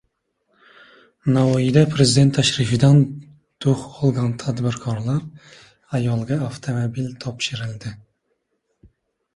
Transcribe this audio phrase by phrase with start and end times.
[1.33, 3.03] Navoiyda Prezident tashrifidan
[3.67, 5.03] «dux» olgan tadbirkor
[6.01, 7.95] ayolga avtomobil topshirildi